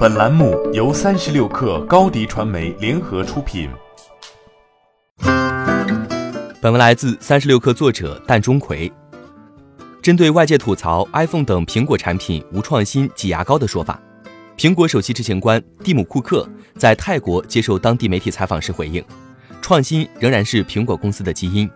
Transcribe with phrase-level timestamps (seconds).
[0.00, 3.68] 本栏目由三十六氪高低传媒联合出品。
[6.58, 8.90] 本文来自三十六氪作者蛋钟馗。
[10.00, 14.00] 针对外界吐槽 iPhone 等苹果产品无创新、挤牙膏的说法，
[14.56, 16.48] 苹果首席执行官蒂姆·库克
[16.78, 19.04] 在泰国接受当地媒体采访时回应
[19.60, 21.70] ：“创新仍然是苹果公司的基因。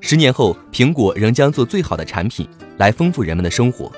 [0.00, 2.48] 十年后，苹果仍将做最好的产品，
[2.78, 3.92] 来丰富人们的生活。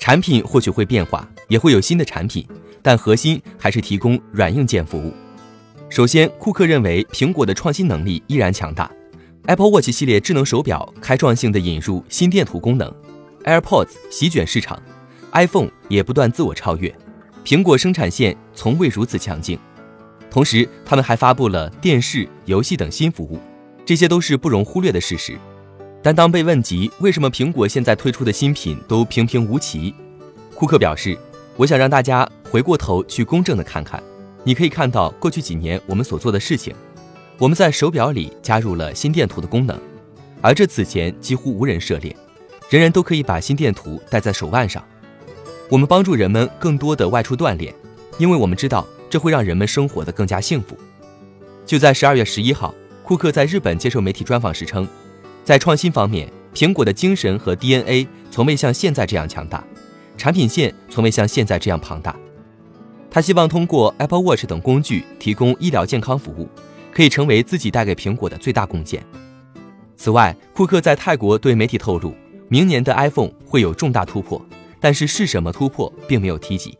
[0.00, 2.44] 产品或许会变化，也会有新的产品。”
[2.82, 5.12] 但核心还是提供软硬件服务。
[5.88, 8.90] 首先，库克认为苹果的创新能力依然强大。
[9.46, 12.92] Apple Watch 系列智能手表开创性的引入心电图功能
[13.44, 14.80] ，AirPods 席卷市场
[15.32, 16.94] ，iPhone 也不断自我超越。
[17.44, 19.58] 苹果生产线从未如此强劲。
[20.30, 23.40] 同时，他们还发布了电视、游戏等新服务，
[23.84, 25.36] 这些都是不容忽略的事实。
[26.02, 29.94] 但当被问及为什么苹果现在推出的新品都平平无奇，
[30.54, 31.18] 库克表示。
[31.56, 34.02] 我想让大家回过头去公正的看看，
[34.42, 36.74] 你可以看到过去几年我们所做的事情。
[37.38, 39.80] 我们在手表里加入了心电图的功能，
[40.42, 42.14] 而这此前几乎无人涉猎，
[42.68, 44.84] 人人都可以把心电图戴在手腕上。
[45.70, 47.72] 我们帮助人们更多的外出锻炼，
[48.18, 50.76] 因为我们知道这会让人们生活的更加幸福。
[51.64, 54.86] 就在十二月十一号，库克在日本接受媒体专访时称，
[55.44, 59.64] 在创新方面，苹果的精神和 DNA 从未像现在这样强大。
[60.18, 62.14] 产品线从未像现在这样庞大。
[63.10, 66.48] 他希望通过 Apple Watch 等工具提供医疗健康服务，
[66.92, 69.04] 可以成为自己带给苹果的最大贡献。
[69.96, 72.14] 此外，库克在泰国对媒体透露，
[72.48, 74.40] 明年的 iPhone 会有重大突破，
[74.78, 76.78] 但是是什么突破并没有提及。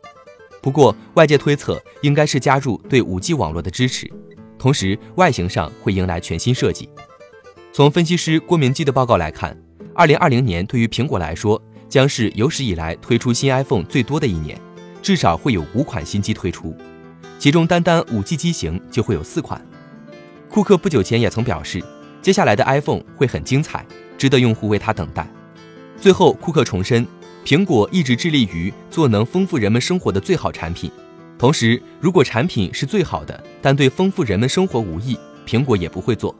[0.61, 4.09] 不过，外界推测应该是加入对 5G 网络的支持，
[4.57, 6.89] 同时外形上会迎来全新设计。
[7.73, 9.57] 从分析师郭明基的报告来看
[9.95, 11.61] ，2020年对于苹果来说。
[11.91, 14.57] 将是有史以来推出新 iPhone 最多的一年，
[15.01, 16.75] 至少会有五款新机推出，
[17.39, 19.59] 其中单单 5G 机型就会有四款。
[20.49, 21.83] 库克不久前也曾表示，
[22.21, 23.85] 接下来的 iPhone 会很精彩，
[24.17, 25.27] 值得用户为它等待。
[25.99, 27.07] 最后，库克重申，
[27.45, 30.91] 苹果一直致力于做能丰富人们生活的最好产品。
[31.37, 35.17] 同时，如果产品是最好的，但对丰富人们生活无益，
[35.47, 36.35] 苹果也不会做。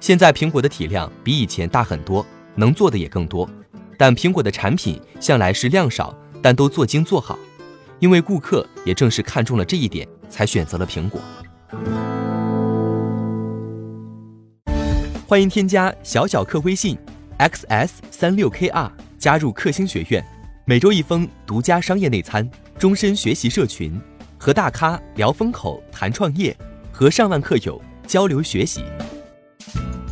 [0.00, 3.48] 现在苹果的体量比以前大很多，能做的也更多。
[3.98, 7.38] 但苹果的产品向来是量少，但都做精做好，
[8.00, 11.20] 因为顾客也正是看中了这一点，才选择了苹果。
[15.26, 16.98] 欢迎添加小小客微信
[17.38, 20.24] xs 三六 kr 加入克星学院，
[20.66, 23.98] 每周一封独家商业内参，终身学习社群，
[24.38, 26.56] 和大咖聊风口谈创业，
[26.92, 28.84] 和上万客友交流学习。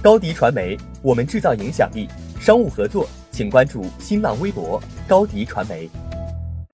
[0.03, 2.09] 高迪传媒，我们制造影响力，
[2.41, 3.09] 商务合作。
[3.31, 4.79] 请关注新浪微博
[5.09, 5.89] 高迪传媒。